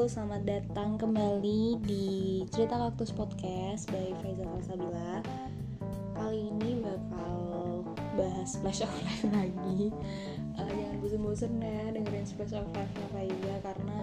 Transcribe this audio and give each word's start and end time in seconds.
selamat 0.00 0.48
datang 0.48 0.96
kembali 0.96 1.76
di 1.84 2.40
Cerita 2.48 2.80
Kaktus 2.80 3.12
Podcast 3.12 3.84
by 3.92 4.16
Faiza 4.24 4.48
Kalsabila 4.48 5.20
Kali 6.16 6.48
ini 6.48 6.80
bakal 6.80 7.84
bahas 8.16 8.56
Splash 8.56 8.80
of 8.80 8.88
Life 9.04 9.28
lagi. 9.36 9.92
Uh, 10.56 10.64
Jangan 10.72 10.96
bosan-bosan 11.04 11.52
ya 11.60 11.92
dengerin 11.92 12.24
Splash 12.24 12.56
of 12.56 12.64
Life-nya 12.72 13.06
Faiza 13.12 13.54
Karena 13.60 13.98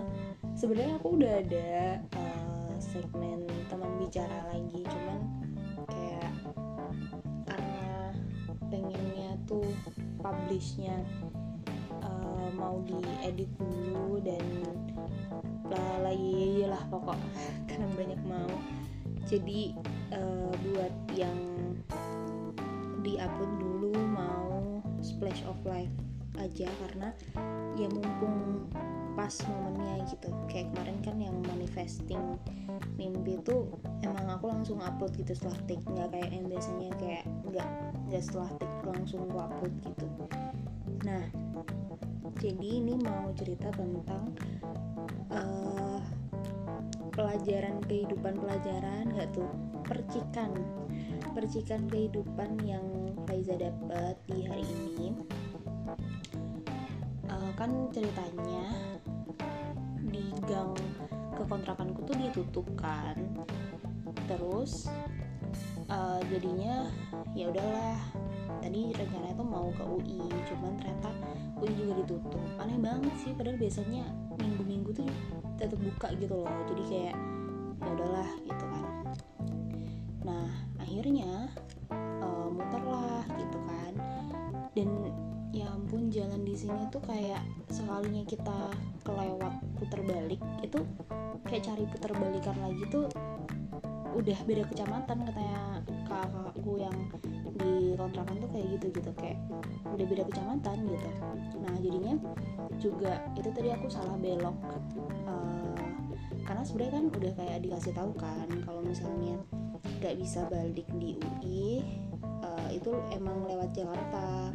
sebenarnya 0.54 1.02
aku 1.02 1.08
udah 1.18 1.34
ada 1.42 1.70
uh, 2.14 2.74
segmen 2.78 3.50
teman 3.66 3.90
bicara 3.98 4.54
lagi. 4.54 4.86
Cuman 4.86 5.20
kayak 5.90 6.32
karena 7.50 8.14
pengennya 8.70 9.34
tuh 9.50 9.66
publishnya 10.22 11.02
uh, 12.06 12.54
mau 12.54 12.86
diedit 12.86 13.50
dulu 13.58 14.22
dan 14.22 14.46
lah 15.72 16.12
lagi 16.12 16.64
lah 16.68 16.82
pokok 16.88 17.20
karena 17.68 17.88
banyak 17.96 18.22
mau. 18.24 18.52
Jadi 19.28 19.76
uh, 20.16 20.52
buat 20.72 20.94
yang 21.16 21.36
diupload 23.04 23.52
dulu 23.60 23.92
mau 24.12 24.80
splash 25.04 25.44
of 25.48 25.60
life 25.68 25.92
aja 26.38 26.70
karena 26.86 27.12
ya 27.76 27.88
mumpung 27.92 28.68
pas 29.18 29.34
momennya 29.50 30.06
gitu. 30.08 30.30
Kayak 30.48 30.72
kemarin 30.72 30.98
kan 31.02 31.16
yang 31.18 31.36
manifesting 31.44 32.38
mimpi 32.96 33.42
itu 33.42 33.66
emang 34.06 34.30
aku 34.30 34.48
langsung 34.54 34.78
upload 34.80 35.12
gitu 35.18 35.34
setelah 35.34 35.58
take 35.66 35.84
nggak 35.90 36.14
kayak 36.14 36.30
yang 36.30 36.46
biasanya 36.46 36.90
kayak 37.02 37.24
nggak 37.50 37.68
nggak 38.08 38.22
setelah 38.22 38.50
take 38.62 38.78
langsung 38.86 39.26
aku 39.28 39.38
upload 39.42 39.74
gitu. 39.84 40.08
Nah 41.04 41.26
jadi 42.38 42.68
ini 42.70 42.94
mau 43.02 43.34
cerita 43.34 43.74
tentang 43.74 44.30
pelajaran 47.18 47.82
kehidupan 47.90 48.38
pelajaran 48.38 49.10
nggak 49.10 49.34
tuh? 49.34 49.50
Percikan. 49.82 50.54
Percikan 51.34 51.90
kehidupan 51.90 52.62
yang 52.62 52.86
Faiza 53.26 53.58
dapat 53.58 54.22
di 54.30 54.46
hari 54.46 54.62
ini. 54.64 55.18
Uh, 57.26 57.52
kan 57.58 57.90
ceritanya 57.90 58.70
di 60.08 60.30
gang 60.46 60.78
kekontrakanku 61.34 62.06
tuh 62.06 62.16
ditutup 62.22 62.70
kan. 62.78 63.18
Terus 64.30 64.86
uh, 65.90 66.22
jadinya 66.30 66.86
ya 67.34 67.50
udahlah. 67.50 67.98
Tadi 68.58 68.90
rencananya 68.94 69.36
tuh 69.38 69.48
mau 69.48 69.70
ke 69.74 69.84
UI 69.86 70.28
cuman 70.50 70.76
ternyata 70.82 71.10
UI 71.62 71.72
juga 71.78 71.94
ditutup. 72.06 72.42
Aneh 72.62 72.78
banget 72.78 73.14
sih 73.22 73.32
padahal 73.34 73.58
biasanya 73.58 74.04
minggu-minggu 74.38 74.92
tuh 74.92 75.10
tetap 75.58 75.80
buka 75.82 76.08
gitu 76.18 76.46
loh. 76.46 76.54
Jadi 76.70 76.84
kayak 76.88 77.16
ya 77.78 77.90
udahlah 77.94 78.30
gitu 78.46 78.66
kan. 78.70 78.86
Nah 80.24 80.48
akhirnya 80.80 81.52
uh, 82.22 82.48
muterlah 82.50 83.26
gitu 83.36 83.60
kan. 83.66 83.94
Dan 84.78 84.90
ya 85.52 85.74
ampun 85.74 86.14
jalan 86.14 86.46
di 86.46 86.54
sini 86.54 86.86
tuh 86.94 87.02
kayak 87.02 87.42
sekalinya 87.74 88.22
kita 88.30 88.72
kelewat 89.02 89.54
putar 89.82 90.02
balik 90.06 90.42
itu 90.62 90.80
kayak 91.48 91.64
cari 91.66 91.84
putar 91.90 92.12
balikan 92.14 92.58
lagi 92.62 92.84
tuh 92.92 93.08
udah 94.18 94.38
beda 94.50 94.64
kecamatan 94.70 95.18
katanya 95.30 95.62
kakakku 96.10 96.82
yang 96.82 96.98
di 97.58 97.94
kontrakan 97.94 98.36
tuh 98.42 98.50
kayak 98.50 98.68
gitu 98.78 98.86
gitu 98.98 99.12
kayak 99.18 99.38
udah 99.94 100.06
beda 100.06 100.24
kecamatan 100.30 100.78
gitu. 100.90 101.10
Nah 101.62 101.74
jadinya 101.82 102.14
juga 102.78 103.22
itu 103.38 103.50
tadi 103.54 103.70
aku 103.74 103.88
salah 103.90 104.18
belok 104.18 104.58
sebenarnya 106.68 107.00
kan 107.00 107.06
udah 107.16 107.34
kayak 107.40 107.60
dikasih 107.64 107.94
tahu 107.96 108.12
kan 108.20 108.48
kalau 108.68 108.84
misalnya 108.84 109.40
nggak 110.04 110.20
bisa 110.20 110.44
balik 110.52 110.84
di 111.00 111.16
UI 111.16 111.80
uh, 112.44 112.70
itu 112.76 112.92
emang 113.16 113.48
lewat 113.48 113.72
Jakarta 113.72 114.52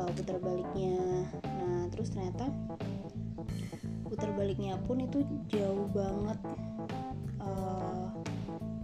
uh, 0.00 0.10
putar 0.16 0.40
baliknya. 0.40 1.28
Nah 1.44 1.84
terus 1.92 2.16
ternyata 2.16 2.48
putar 4.08 4.32
baliknya 4.32 4.80
pun 4.88 5.04
itu 5.04 5.20
jauh 5.52 5.84
banget 5.92 6.40
uh, 7.44 8.08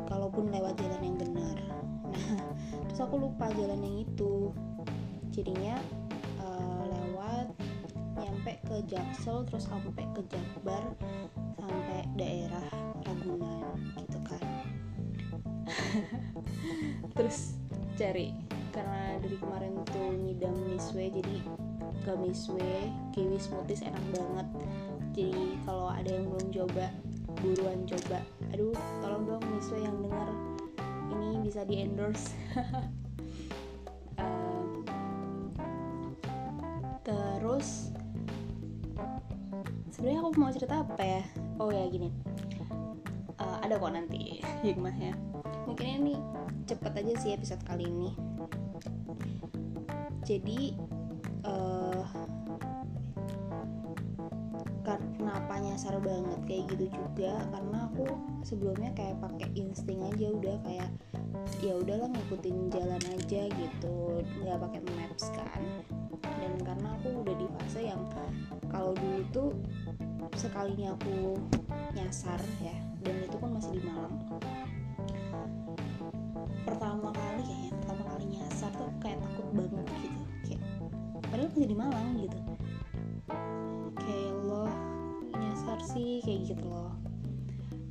kalaupun 0.05 0.53
lewat 0.53 0.77
jalan 0.77 1.01
yang 1.01 1.17
benar. 1.17 1.57
Nah 2.13 2.37
terus 2.93 3.01
aku 3.01 3.25
lupa 3.25 3.49
jalan 3.57 3.81
yang 3.81 4.05
itu. 4.05 4.53
Jadinya 5.33 5.81
uh, 6.45 6.85
lewat 6.85 7.57
nyampe 8.21 8.53
ke 8.69 8.77
Jaksel 8.85 9.49
terus 9.49 9.65
sampai 9.65 10.05
ke 10.13 10.21
Jakbar 10.29 10.85
sampai 11.61 12.01
daerah 12.17 12.65
Ragunan 13.05 13.77
gitu 14.01 14.19
kan. 14.25 14.43
Terus 17.17 17.61
cari 18.01 18.33
karena 18.73 19.19
dari 19.21 19.37
kemarin 19.37 19.73
tuh 19.93 20.09
ngidam 20.25 20.57
miswe 20.73 21.13
jadi 21.13 21.37
ke 22.01 22.13
miswe 22.17 22.89
kiwi 23.13 23.37
smoothies 23.37 23.85
enak 23.85 24.05
banget. 24.17 24.49
Jadi 25.13 25.61
kalau 25.69 25.93
ada 25.93 26.09
yang 26.09 26.27
belum 26.33 26.49
coba 26.49 26.87
buruan 27.45 27.85
coba. 27.85 28.25
Aduh 28.57 28.75
tolong 29.05 29.29
dong 29.29 29.45
miswe 29.53 29.79
yang 29.85 30.01
dengar 30.01 30.29
ini 31.11 31.43
bisa 31.43 31.67
di 31.67 31.83
endorse 31.83 32.33
terus 37.01 37.91
sebenarnya 39.91 40.21
aku 40.23 40.31
mau 40.39 40.53
cerita 40.55 40.85
apa 40.87 41.03
ya 41.03 41.25
oh 41.61 41.69
ya 41.69 41.85
gini. 41.93 42.09
Uh, 43.37 43.57
ada 43.61 43.77
kok 43.77 43.93
nanti 43.93 44.41
hikmahnya. 44.65 45.13
Mungkin 45.69 45.87
ini 46.03 46.15
cepet 46.65 47.05
aja 47.05 47.13
sih 47.21 47.37
episode 47.37 47.61
kali 47.69 47.85
ini. 47.85 48.17
Jadi 50.25 50.73
uh, 51.45 52.05
karena 54.81 55.31
apa 55.37 55.55
nyasar 55.61 56.01
banget 56.01 56.41
kayak 56.49 56.65
gitu 56.75 56.87
juga 56.97 57.45
karena 57.53 57.87
aku 57.93 58.09
sebelumnya 58.43 58.91
kayak 58.97 59.21
pakai 59.21 59.49
insting 59.55 60.01
aja 60.03 60.27
udah 60.33 60.57
kayak 60.65 60.91
ya 61.61 61.77
udahlah 61.77 62.09
ngikutin 62.09 62.73
jalan 62.73 63.03
aja 63.15 63.43
gitu 63.53 64.25
nggak 64.41 64.59
pakai 64.59 64.81
maps 64.97 65.29
kan. 65.37 65.63
Dan 66.41 66.57
karena 66.65 66.97
aku 66.97 67.21
udah 67.21 67.37
di 67.37 67.47
fase 67.61 67.81
yang 67.85 68.01
kalau 68.71 68.97
dulu 68.97 69.21
tuh 69.35 69.51
sekalinya 70.37 70.95
aku 70.95 71.39
nyasar 71.95 72.41
ya. 72.63 72.77
Dan 73.01 73.25
itu 73.25 73.37
pun 73.41 73.57
masih 73.57 73.81
di 73.81 73.83
Malang. 73.83 74.15
Pertama 76.67 77.09
kali 77.11 77.43
kayaknya 77.43 77.73
pertama 77.81 78.03
kali 78.15 78.25
nyasar 78.37 78.71
tuh 78.77 78.91
kayak 79.01 79.19
takut 79.25 79.47
banget 79.57 79.87
gitu. 79.99 80.23
Kayak 80.47 80.63
padahal 81.31 81.49
masih 81.51 81.69
di 81.69 81.77
Malang 81.77 82.09
gitu. 82.21 82.39
Kayak 83.99 84.33
lo 84.45 84.65
nyasar 85.35 85.79
sih 85.83 86.21
kayak 86.23 86.41
gitu 86.55 86.65
loh. 86.69 86.93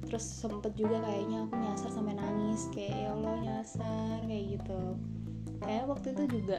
Terus 0.09 0.25
sempet 0.25 0.73
juga 0.73 1.01
kayaknya 1.05 1.45
aku 1.45 1.53
nyasar 1.57 1.89
sampai 1.93 2.17
nangis 2.17 2.65
kayak 2.73 2.95
ya 2.95 3.09
Allah 3.13 3.35
nyasar 3.41 4.17
kayak 4.25 4.45
gitu. 4.57 4.81
Kayak 5.59 5.85
waktu 5.91 6.07
itu 6.15 6.23
juga 6.39 6.57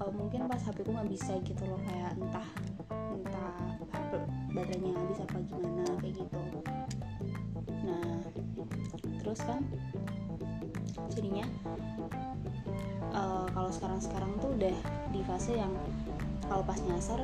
uh, 0.00 0.12
mungkin 0.12 0.48
pas 0.48 0.60
HP 0.60 0.84
ku 0.84 0.90
nggak 0.92 1.10
bisa 1.10 1.32
gitu 1.44 1.62
loh 1.66 1.80
kayak 1.84 2.12
entah 2.16 2.48
entah 2.92 3.56
baterainya 4.56 4.96
habis 4.96 5.20
apa 5.20 5.36
gimana 5.44 5.84
kayak 6.00 6.14
gitu. 6.16 6.40
Nah 7.84 8.24
terus 9.20 9.40
kan 9.44 9.60
jadinya 11.12 11.44
uh, 13.12 13.44
kalau 13.52 13.68
sekarang-sekarang 13.68 14.32
tuh 14.40 14.50
udah 14.56 14.76
di 15.12 15.20
fase 15.28 15.52
yang 15.60 15.72
kalau 16.48 16.64
pas 16.64 16.80
nyasar 16.88 17.20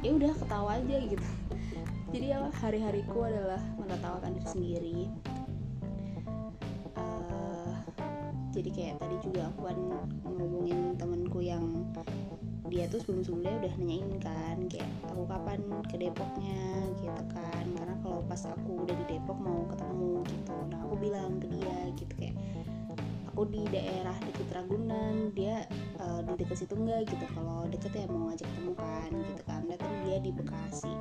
ya 0.00 0.16
udah 0.16 0.32
ketawa 0.40 0.80
aja 0.80 0.96
gitu. 1.04 1.28
Jadi 2.16 2.26
ya 2.32 2.48
hari-hariku 2.64 3.28
adalah 3.28 3.60
menertawakan 3.76 4.34
diri 4.34 4.48
sendiri. 4.50 5.00
Uh, 6.98 7.70
jadi 8.50 8.66
kayak 8.74 8.96
tadi 8.98 9.16
juga 9.22 9.46
aku 9.46 9.60
kan 9.62 9.78
ngomongin 10.26 10.98
temenku 10.98 11.38
yang 11.38 11.86
dia 12.70 12.86
tuh 12.86 13.02
sebelum-sebelumnya 13.02 13.66
udah 13.66 13.72
nanyain 13.82 14.10
kan 14.22 14.56
kayak 14.70 14.90
aku 15.10 15.26
kapan 15.26 15.58
ke 15.90 15.96
Depoknya? 15.98 16.62
Gitu 17.02 17.22
kan. 17.34 17.64
Karena 17.74 17.94
kalau 18.00 18.22
pas 18.24 18.42
aku 18.46 18.86
udah 18.86 18.94
di 18.94 19.04
Depok 19.10 19.38
mau 19.42 19.66
ketemu 19.66 20.12
gitu 20.30 20.56
nah 20.70 20.78
aku 20.86 20.94
bilang 21.02 21.42
ke 21.42 21.46
dia 21.50 21.78
gitu 21.98 22.12
kayak 22.14 22.36
aku 23.26 23.42
di 23.50 23.62
daerah 23.74 24.14
deket 24.22 24.48
Ragunan 24.54 25.34
dia 25.34 25.66
uh, 25.98 26.22
di 26.22 26.32
deket 26.38 26.62
situ 26.62 26.74
enggak 26.78 27.10
gitu 27.10 27.26
kalau 27.34 27.66
deket 27.66 27.90
ya 27.94 28.06
mau 28.06 28.30
ngajak 28.30 28.46
ketemu 28.46 28.72
kan 28.78 29.10
gitu 29.10 29.42
kan. 29.44 29.60
Datang 29.66 29.92
dia 30.06 30.16
di 30.22 30.30
Bekasi. 30.30 30.94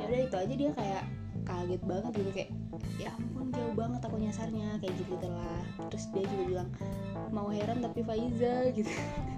Ya 0.00 0.04
udah 0.08 0.20
itu 0.24 0.36
aja 0.40 0.54
dia 0.56 0.70
kayak 0.72 1.04
kaget 1.46 1.82
banget 1.86 2.12
gitu 2.18 2.30
kayak 2.34 2.50
ya 2.98 3.10
ampun 3.14 3.54
jauh 3.54 3.74
banget 3.76 4.00
aku 4.02 4.16
nyasarnya 4.18 4.68
kayak 4.82 4.94
gitu 4.98 5.14
lah 5.30 5.62
terus 5.88 6.10
dia 6.10 6.24
juga 6.26 6.44
bilang 6.48 6.68
mau 7.30 7.48
heran 7.52 7.78
tapi 7.80 8.02
Faiza 8.02 8.74
gitu 8.74 8.90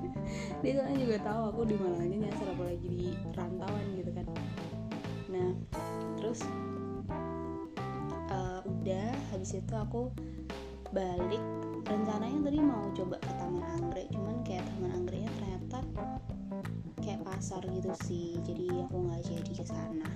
dia 0.60 0.72
soalnya 0.78 0.98
juga 0.98 1.16
tahu 1.22 1.42
aku 1.54 1.60
di 1.68 1.76
mana 1.78 1.96
aja 2.02 2.16
nyasar 2.16 2.48
apalagi 2.52 2.88
di 2.88 3.08
rantauan 3.34 3.86
gitu 3.96 4.10
kan. 4.14 4.26
Nah 5.30 5.50
terus 6.18 6.40
udah 8.88 9.12
habis 9.32 9.52
itu 9.52 9.74
aku 9.76 10.08
balik. 10.96 11.44
Rencananya 11.88 12.40
tadi 12.40 12.58
mau 12.60 12.88
coba 12.92 13.16
ke 13.20 13.32
Taman 13.36 13.64
Anggrek 13.64 14.08
cuman 14.12 14.36
kayak 14.44 14.64
Taman 14.64 14.92
Anggreknya 14.92 15.30
ternyata 15.40 15.78
kayak 17.00 17.20
pasar 17.24 17.60
gitu 17.68 17.92
sih 18.04 18.36
jadi 18.44 18.84
aku 18.88 18.96
nggak 19.08 19.22
jadi 19.24 19.52
ke 19.52 19.64
sana. 19.64 20.08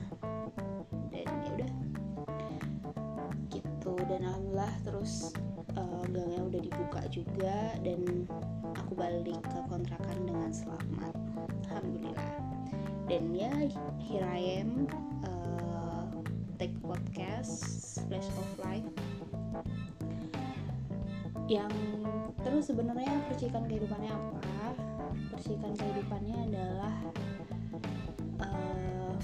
Dan 1.13 1.29
ya 1.29 1.51
udah. 1.53 1.71
Gitu 3.53 3.93
dan 4.09 4.21
alhamdulillah 4.25 4.75
terus 4.85 5.37
uh, 5.77 6.05
gangnya 6.09 6.41
udah 6.45 6.61
dibuka 6.61 7.01
juga 7.13 7.77
dan 7.85 8.25
aku 8.77 8.93
balik 8.97 9.41
ke 9.45 9.61
kontrakan 9.69 10.19
dengan 10.25 10.51
selamat. 10.53 11.15
Alhamdulillah. 11.69 12.33
Dan 13.09 13.35
ya 13.37 13.53
here 14.01 14.25
I 14.25 14.63
am 14.65 14.89
uh, 15.27 16.09
take 16.57 16.73
podcast 16.81 17.65
flash 18.09 18.29
of 18.39 18.49
life. 18.63 18.89
Yang 21.51 21.75
terus 22.41 22.73
sebenarnya 22.73 23.13
percikan 23.29 23.69
kehidupannya 23.69 24.09
apa? 24.09 24.41
Percikan 25.37 25.77
kehidupannya 25.77 26.37
adalah 26.49 26.95
uh, 28.41 29.15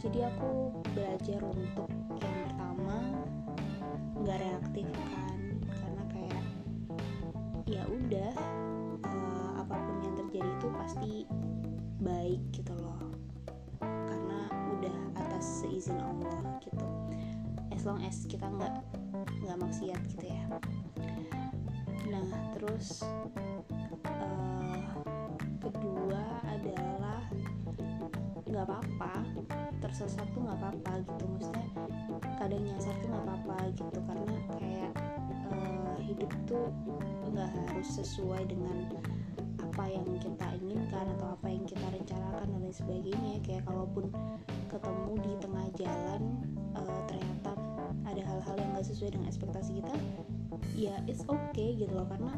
jadi 0.00 0.30
aku 0.32 0.70
belajar 0.94 1.40
untuk 1.44 1.90
yang 2.22 2.36
pertama 2.46 2.96
nggak 4.22 4.38
reaktif 4.40 4.86
kan 4.94 5.06
karena 5.16 5.34
kayak 5.36 5.45
ya 7.66 7.82
udah 7.90 8.32
uh, 9.02 9.50
apa 9.58 9.74
pun 9.74 9.98
yang 10.06 10.14
terjadi 10.14 10.46
itu 10.46 10.66
pasti 10.70 11.12
baik 11.98 12.38
gitu 12.54 12.70
loh. 12.78 13.02
Karena 13.82 14.46
udah 14.78 14.96
atas 15.18 15.66
seizin 15.66 15.98
Allah 15.98 16.62
gitu. 16.62 16.86
As 17.74 17.82
long 17.82 17.98
as 18.06 18.22
kita 18.30 18.46
nggak 18.46 18.74
nggak 19.42 19.58
maksiat 19.58 19.98
gitu 20.14 20.30
ya. 20.30 20.46
Nah 22.06 22.26
terus 22.54 23.02
uh, 24.14 24.86
kedua 25.58 26.22
adalah 26.46 27.26
nggak 28.46 28.62
apa-apa 28.62 29.26
tersesat 29.82 30.26
tuh 30.30 30.46
nggak 30.46 30.58
apa-apa 30.62 31.02
gitu. 31.02 31.24
Maksudnya 31.34 31.66
kadang 32.38 32.62
nyasar 32.62 32.94
tuh 33.02 33.10
nggak 33.10 33.24
apa-apa 33.26 33.56
gitu. 33.74 33.98
Karena 34.06 34.35
tuh 36.46 36.70
nggak 37.30 37.50
harus 37.52 37.88
sesuai 37.98 38.48
dengan 38.48 38.86
apa 39.60 39.84
yang 39.92 40.06
kita 40.16 40.46
inginkan 40.56 41.04
atau 41.18 41.36
apa 41.36 41.46
yang 41.52 41.64
kita 41.68 41.84
rencanakan 41.92 42.46
dan 42.48 42.60
lain 42.64 42.72
sebagainya. 42.72 43.32
Kayak 43.44 43.68
kalaupun 43.68 44.08
ketemu 44.72 45.12
di 45.20 45.32
tengah 45.42 45.66
jalan 45.76 46.22
uh, 46.72 47.00
ternyata 47.08 47.52
ada 48.06 48.22
hal-hal 48.22 48.56
yang 48.56 48.70
gak 48.78 48.86
sesuai 48.86 49.10
dengan 49.18 49.26
ekspektasi 49.28 49.70
kita 49.82 49.94
ya 50.78 50.96
it's 51.04 51.24
okay 51.28 51.76
gitu 51.76 51.92
loh. 51.92 52.08
Karena 52.08 52.32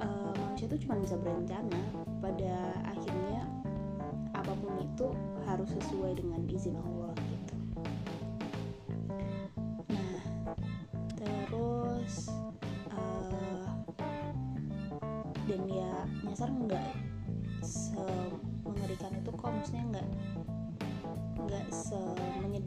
uh, 0.00 0.32
manusia 0.32 0.66
itu 0.70 0.88
cuma 0.88 0.96
bisa 1.00 1.16
berencana. 1.20 1.80
Pada 2.18 2.54
akhirnya 2.88 3.44
apa 4.32 4.52
pun 4.56 4.80
itu 4.80 5.06
harus 5.44 5.68
sesuai 5.76 6.18
dengan 6.20 6.40
izin 6.48 6.76
Allah 6.78 7.12
gitu 7.16 7.37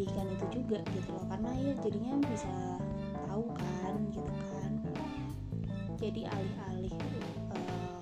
semenyedihkan 0.01 0.33
itu 0.33 0.45
juga 0.49 0.79
gitu 0.97 1.09
loh 1.13 1.25
karena 1.29 1.49
ya 1.61 1.73
jadinya 1.85 2.13
bisa 2.25 2.53
tahu 3.29 3.45
kan 3.53 3.95
gitu 4.09 4.33
kan. 4.33 4.71
Jadi 6.01 6.21
alih-alih 6.25 6.95
uh, 7.53 8.01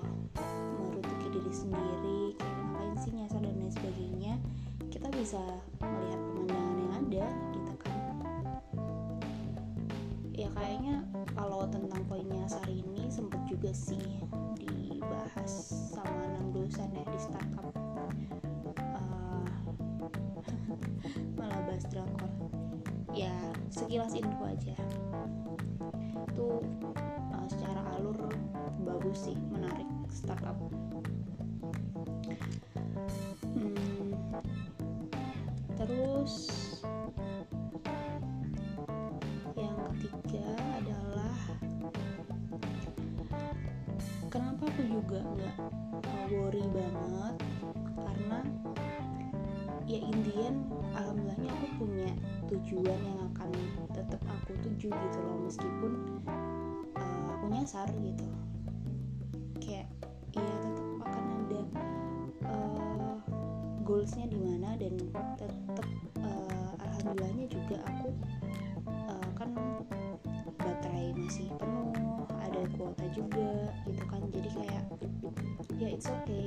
merutuki 0.80 1.28
diri 1.28 1.52
sendiri 1.52 2.22
kayak 2.40 2.56
ngapain 2.56 2.96
sih 3.04 3.12
nyasar 3.12 3.40
dan 3.44 3.52
lain 3.52 3.68
sebagainya 3.68 4.34
kita 4.88 5.08
bisa 5.12 5.42
melihat 5.84 6.20
pemandangan 6.24 6.76
yang 6.80 6.92
ada 7.04 7.26
gitu 7.52 7.74
kan. 7.84 8.00
Ya 10.32 10.48
kayaknya 10.56 11.04
kalau 11.36 11.68
tentang 11.68 12.00
poin 12.08 12.24
nyasar 12.32 12.64
ini 12.64 13.12
sempet 13.12 13.44
juga 13.44 13.76
sih 13.76 14.24
dibahas 14.56 15.52
sama 15.92 16.24
enam 16.32 16.48
dosen 16.56 16.88
ya 16.96 17.04
di 17.04 17.18
startup. 17.20 17.76
Malah 18.88 19.44
bahas 21.80 21.96
drakor 21.96 22.28
ya 23.16 23.32
sekilas 23.72 24.12
info 24.12 24.44
aja. 24.44 24.76
Itu 26.28 26.60
uh, 27.32 27.46
secara 27.48 27.80
alur 27.96 28.20
bagus 28.84 29.24
sih 29.24 29.36
menarik 29.48 29.88
startup. 30.12 30.60
Hmm, 33.56 34.12
terus 35.80 36.52
yang 39.56 39.80
ketiga 39.96 40.52
adalah 40.84 41.32
kenapa 44.28 44.68
aku 44.68 44.82
juga 44.84 45.24
nggak 45.24 45.56
worry 46.28 46.64
banget? 46.76 47.36
Karena 47.96 48.38
ya 49.90 50.06
Indian 50.06 50.54
alhamdulillahnya 50.94 51.50
aku 51.50 51.66
punya 51.82 52.10
tujuan 52.46 52.98
yang 53.02 53.18
akan 53.34 53.50
tetap 53.90 54.22
aku 54.22 54.54
tuju 54.62 54.86
gitu 54.86 55.18
loh. 55.26 55.36
Meskipun 55.42 55.92
uh, 56.94 57.26
aku 57.34 57.44
nyasar 57.50 57.90
gitu. 57.98 58.26
Kayak 59.58 59.90
ya 60.30 60.46
tetap 60.62 60.86
akan 61.02 61.24
ada 61.26 61.60
uh, 62.46 63.14
goalsnya 63.82 64.30
di 64.30 64.38
mana 64.38 64.78
dan 64.78 64.94
tetap 65.34 65.86
uh, 66.22 66.70
alhamdulillahnya 66.78 67.46
juga 67.50 67.76
aku 67.82 68.08
uh, 68.86 69.28
kan 69.34 69.50
baterai 70.54 71.18
masih 71.18 71.50
penuh 71.58 71.90
ada 72.38 72.62
kuota 72.78 73.06
juga 73.10 73.74
gitu 73.90 74.04
kan. 74.06 74.22
Jadi 74.30 74.48
kayak 74.54 74.84
ya 75.82 75.88
it's 75.90 76.06
okay 76.06 76.39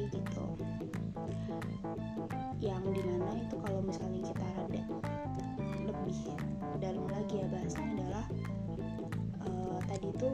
itu 10.04 10.30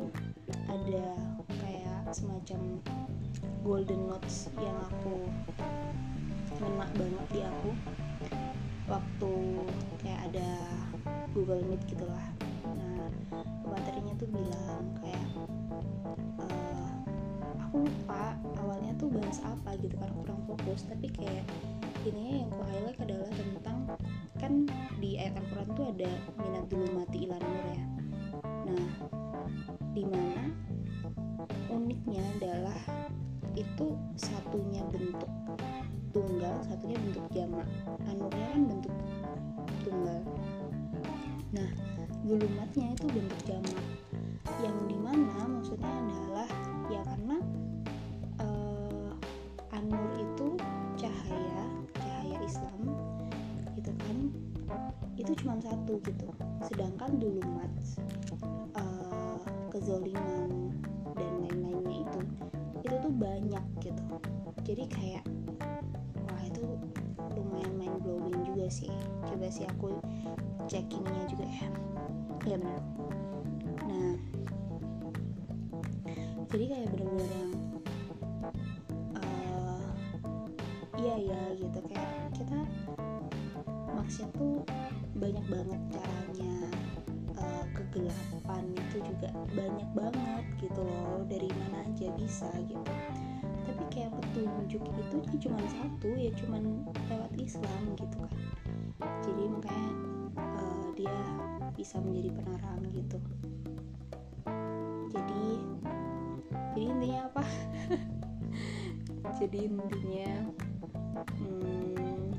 ada 0.66 1.06
kayak 1.62 2.02
semacam 2.10 2.82
golden 3.62 4.02
notes 4.10 4.50
yang 4.58 4.74
aku 4.90 5.30
ngena 6.58 6.86
banget 6.98 7.28
di 7.30 7.42
aku. 7.46 7.72
Waktu 8.90 9.34
kayak 10.02 10.22
ada 10.34 10.50
Google 11.38 11.62
Meet 11.70 11.86
gitulah. 11.86 12.28
Nah 12.66 13.14
materinya 13.70 14.14
tuh 14.18 14.30
bilang 14.34 14.84
kayak 14.98 15.28
uh, 16.42 16.90
aku 17.62 17.86
lupa 17.86 18.34
awalnya 18.58 18.98
tuh 18.98 19.14
bahas 19.14 19.38
apa 19.46 19.78
gitu 19.78 19.94
kan 20.02 20.10
kurang 20.18 20.42
fokus. 20.50 20.90
Tapi 20.90 21.14
kayak 21.14 21.46
intinya 22.02 22.42
yang 22.42 22.50
ku 22.50 22.62
highlight 22.66 23.00
adalah 23.06 23.30
tentang 23.38 23.78
kan 24.42 24.54
di 24.98 25.22
ayat 25.22 25.38
Al-Quran 25.38 25.70
tuh 25.78 25.86
ada 25.94 26.12
minat 26.42 26.66
dulu 26.72 26.88
mati 26.96 27.28
ilan 27.28 27.44
ya 27.76 27.99
nah 28.70 28.92
di 29.94 30.04
mana 30.06 30.44
uniknya 31.70 32.22
adalah 32.38 32.80
itu 33.58 33.98
satunya 34.16 34.86
bentuk 34.94 35.30
tunggal 36.10 36.58
satunya 36.66 36.98
bentuk 37.06 37.26
jamak 37.34 37.68
anurnya 38.10 38.46
kan 38.54 38.62
bentuk 38.66 38.96
tunggal. 39.86 40.22
Nah 41.54 41.70
gulumatnya 42.26 42.94
itu 42.94 43.06
bentuk 43.10 43.42
jamak 43.46 43.78
yang 44.62 44.76
di 44.90 44.98
mana 44.98 45.38
maksudnya 45.48 45.88
adalah 45.88 46.50
ya 46.90 47.02
karena 47.06 47.38
uh, 48.42 49.12
anur 49.74 50.10
itu 50.18 50.48
cahaya 50.98 51.64
cahaya 51.96 52.38
Islam 52.44 52.80
gitu 53.78 53.92
kan. 53.94 54.18
Itu 55.20 55.32
cuma 55.46 55.60
satu 55.62 56.02
gitu. 56.02 56.28
Sedangkan 56.66 57.22
dulumat 57.22 57.70
kezoliman 59.90 60.70
dan 61.18 61.32
lain-lainnya 61.42 62.06
itu 62.06 62.22
itu 62.86 62.96
tuh 63.02 63.10
banyak 63.10 63.66
gitu. 63.82 64.06
Jadi 64.62 64.86
kayak 64.86 65.26
wah 66.30 66.42
itu 66.46 66.62
lumayan 67.34 67.74
mind 67.74 67.98
blowing 68.06 68.38
juga 68.46 68.70
sih. 68.70 68.94
Coba 69.26 69.50
sih 69.50 69.66
aku 69.66 69.98
checkingnya 70.70 71.26
juga 71.26 71.42
ya. 71.50 71.68
Ya 72.46 72.56
benar 72.62 72.82
nah 73.90 74.14
jadi 76.54 76.66
kayak 76.70 76.88
bener-bener 76.94 77.30
yang 77.34 77.54
uh, 79.18 79.90
iya 81.02 81.16
ya 81.34 81.42
gitu. 81.58 81.80
Kayak 81.90 82.30
kita 82.38 82.62
maksudnya 83.98 84.30
tuh 84.38 84.62
banyak 85.18 85.46
banget 85.50 85.82
juga 89.20 89.36
banyak 89.52 89.90
banget 89.92 90.46
gitu 90.64 90.80
loh 90.80 91.28
dari 91.28 91.52
mana 91.60 91.84
aja 91.84 92.08
bisa 92.16 92.48
gitu. 92.72 92.94
Tapi 93.68 93.84
kayak 93.92 94.16
petunjuk 94.16 94.80
itu 94.80 95.36
cuma 95.44 95.60
satu 95.68 96.16
ya 96.16 96.32
cuma 96.40 96.56
lewat 97.12 97.36
Islam 97.36 98.00
gitu 98.00 98.16
kan. 98.16 98.32
Jadi 99.28 99.44
makanya 99.52 99.92
uh, 100.40 100.88
dia 100.96 101.20
bisa 101.76 102.00
menjadi 102.00 102.32
penerang 102.32 102.80
gitu. 102.96 103.20
Jadi 105.12 105.48
jadi 106.80 106.84
intinya 106.88 107.22
apa? 107.28 107.44
Jadi 109.40 109.68
intinya 109.68 110.32
hmm, 111.36 112.32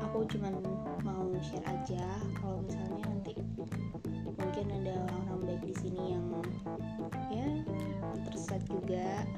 aku 0.00 0.24
cuman 0.32 0.83
share 1.44 1.66
aja 1.68 2.04
kalau 2.40 2.64
misalnya 2.64 3.04
nanti 3.04 3.32
mungkin 4.24 4.66
ada 4.80 4.92
orang-orang 5.04 5.40
baik 5.44 5.62
di 5.68 5.74
sini 5.76 6.02
yang 6.16 6.26
ya 7.28 7.48
tersesat 8.24 8.62
juga. 8.64 9.28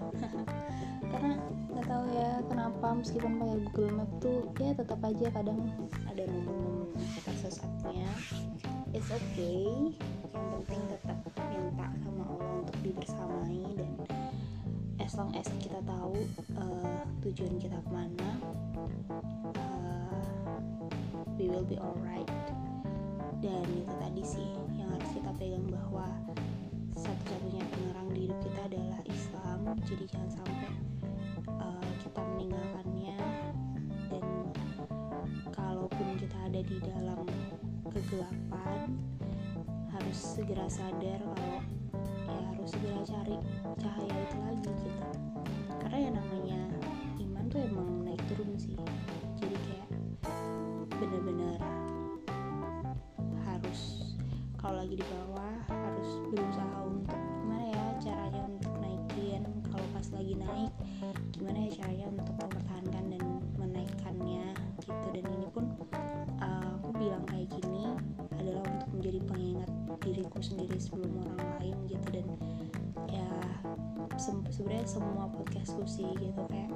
Karena 1.12 1.34
nggak 1.74 1.86
tahu 1.86 2.04
ya 2.14 2.30
kenapa 2.46 2.86
meskipun 2.94 3.32
pakai 3.42 3.58
Google 3.70 3.92
Map 3.98 4.10
tuh 4.22 4.38
ya 4.62 4.70
tetap 4.74 5.00
aja 5.02 5.26
kadang 5.34 5.58
ada 6.06 6.22
momen-momen 6.30 6.94
tersesatnya. 7.26 8.08
It's 8.94 9.10
okay. 9.10 9.92
Yang 10.30 10.46
penting 10.62 10.82
tetap 10.94 11.18
minta 11.50 11.86
sama 12.06 12.24
Allah 12.30 12.52
untuk 12.62 12.78
dibersamai 12.86 13.62
dan 13.74 13.90
as 15.02 15.12
long 15.18 15.30
as 15.34 15.46
kita 15.58 15.78
tahu 15.84 16.16
uh, 16.58 17.02
tujuan 17.26 17.58
kita 17.60 17.78
ke 17.78 17.90
mana 17.90 18.28
we 21.36 21.52
will 21.52 21.64
be 21.64 21.76
alright. 21.76 22.28
Dan 23.44 23.64
itu 23.76 23.92
tadi 24.00 24.22
sih 24.24 24.48
yang 24.80 24.88
harus 24.88 25.10
kita 25.12 25.28
pegang 25.36 25.68
bahwa 25.68 26.08
satu-satunya 26.96 27.60
penerang 27.68 28.08
di 28.16 28.20
hidup 28.24 28.38
kita 28.40 28.60
adalah 28.64 29.00
Islam. 29.04 29.58
Jadi 29.84 30.04
jangan 30.08 30.30
sampai 30.32 30.68
uh, 31.60 31.90
kita 32.00 32.20
meninggalkannya. 32.24 33.20
Dan 34.08 34.24
kalaupun 35.52 36.16
kita 36.16 36.36
ada 36.40 36.60
di 36.64 36.76
dalam 36.80 37.28
kegelapan 37.92 38.96
harus 39.92 40.16
segera 40.16 40.68
sadar 40.68 41.20
kalau 41.20 41.60
ya 42.28 42.40
harus 42.52 42.68
segera 42.72 43.00
cari 43.04 43.36
cahaya 43.76 44.16
itu 44.24 44.36
lagi 44.40 44.70
gitu. 44.84 45.04
Karena 45.84 45.98
ya 46.00 46.10
namanya 46.16 46.60
iman 47.20 47.44
tuh 47.52 47.60
emang 47.60 47.95
diriku 70.36 70.52
sendiri 70.52 70.76
sebelum 70.76 71.12
orang 71.24 71.40
lain 71.56 71.76
gitu. 71.88 72.08
Dan 72.12 72.28
ya 73.08 73.28
se 74.20 74.32
sebenarnya 74.52 74.84
semua 74.84 75.24
podcastku 75.32 75.80
sih 75.88 76.04
gitu 76.20 76.42
kayak 76.52 76.72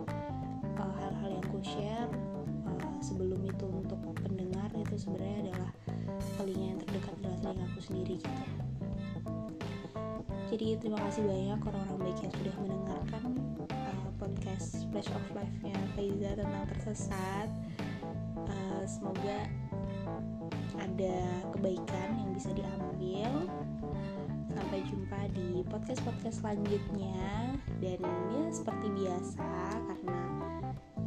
hal-hal 0.80 1.12
uh, 1.12 1.36
yang 1.36 1.44
ku 1.52 1.60
share 1.60 2.08
uh, 2.64 2.92
sebelum 3.04 3.36
itu 3.44 3.66
untuk 3.68 4.00
pendengar 4.24 4.72
itu 4.72 4.96
sebenarnya 4.96 5.52
adalah 5.52 5.70
telinga 6.40 6.64
yang 6.72 6.78
terdekat 6.80 7.14
adalah 7.20 7.38
telinga 7.44 7.64
aku 7.68 7.80
sendiri 7.84 8.14
gitu. 8.16 8.44
Jadi 10.50 10.66
terima 10.80 10.98
kasih 11.04 11.22
banyak 11.28 11.60
orang-orang 11.62 11.98
baik 12.00 12.18
yang 12.24 12.32
sudah 12.40 12.54
mendengarkan 12.64 13.24
uh, 13.68 14.08
podcast 14.16 14.88
Flash 14.88 15.12
of 15.12 15.24
Life-nya 15.36 15.76
Faiza 15.92 16.32
tentang 16.32 16.64
tersesat. 16.72 17.48
Uh, 18.48 18.82
semoga 18.88 19.46
ada 20.78 21.16
kebaikan 21.54 22.08
yang 22.18 22.30
bisa 22.34 22.50
diambil. 22.52 23.30
Sampai 24.50 24.82
jumpa 24.86 25.20
di 25.32 25.62
podcast-podcast 25.70 26.42
selanjutnya. 26.42 27.54
Dan 27.80 28.02
ya 28.34 28.44
seperti 28.52 28.92
biasa 28.92 29.48
karena 29.88 30.20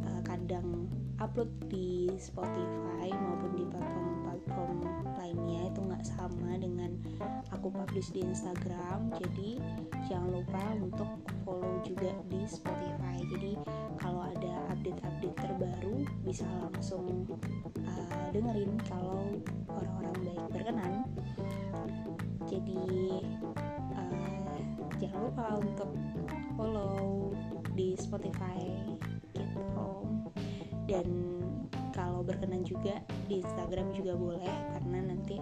uh, 0.04 0.20
kadang 0.26 0.90
upload 1.22 1.50
di 1.70 2.10
Spotify 2.18 3.14
maupun 3.14 3.54
di 3.54 3.64
platform-platform 3.70 4.76
lainnya 5.14 5.70
itu 5.70 5.80
nggak 5.86 6.04
sama 6.04 6.58
dengan 6.58 6.98
aku 7.54 7.70
publish 7.70 8.10
di 8.10 8.26
Instagram. 8.26 9.14
Jadi 9.22 9.62
jangan 10.10 10.34
lupa 10.34 10.64
untuk 10.82 11.10
follow 11.46 11.78
juga 11.86 12.10
di 12.26 12.42
Spotify. 12.44 13.22
Jadi 13.30 13.56
kalau 14.02 14.26
ada 14.26 14.54
update-update 14.74 15.38
terbaru 15.38 16.04
bisa 16.26 16.44
langsung 16.68 17.24
dengerin 18.34 18.74
kalau 18.90 19.30
orang-orang 19.70 20.16
baik 20.26 20.44
berkenan. 20.50 20.92
Jadi 22.50 22.82
uh, 23.94 24.58
jangan 24.98 25.20
lupa 25.30 25.46
untuk 25.62 25.90
follow 26.58 27.30
di 27.78 27.94
Spotify 27.94 28.58
gitu. 29.38 29.88
Dan 30.90 31.06
kalau 31.94 32.26
berkenan 32.26 32.66
juga 32.66 32.98
di 33.30 33.38
Instagram 33.38 33.94
juga 33.94 34.18
boleh 34.18 34.54
karena 34.74 35.14
nanti 35.14 35.38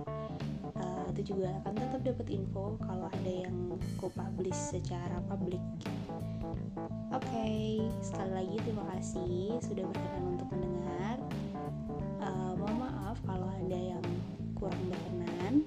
uh, 0.77 1.05
itu 1.17 1.33
juga 1.33 1.57
akan 1.65 1.75
tetap 1.81 2.01
dapat 2.05 2.27
info 2.29 2.77
kalau 2.85 3.09
ada 3.09 3.33
yang 3.49 3.57
ku 3.97 4.13
publish 4.13 4.77
secara 4.77 5.17
publik 5.33 5.65
Oke, 7.13 7.29
okay, 7.29 7.77
sekali 8.01 8.33
lagi 8.33 8.57
terima 8.65 8.89
kasih 8.97 9.61
sudah 9.61 9.85
berkenan 9.85 10.33
untuk 10.33 10.49
mendengar. 10.49 11.17
Ada 13.62 13.78
yang 13.95 14.02
kurang 14.59 14.83
berkenan. 14.90 15.62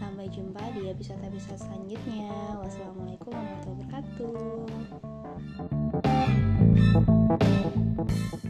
Sampai 0.00 0.24
jumpa 0.32 0.72
di 0.72 0.88
episode-episode 0.88 1.60
selanjutnya. 1.60 2.32
Wassalamualaikum 2.64 3.28
warahmatullahi 3.28 3.76
wabarakatuh. 8.08 8.47